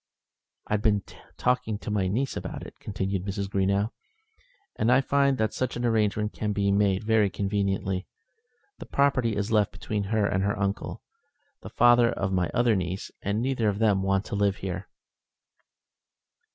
[0.65, 1.03] "I've been
[1.37, 3.47] talking to my niece about it," continued Mrs.
[3.47, 3.91] Greenow,
[4.75, 8.07] "and I find that such an arrangement can be made very conveniently.
[8.79, 11.03] The property is left between her and her uncle,
[11.61, 14.87] the father of my other niece, and neither of them want to live here."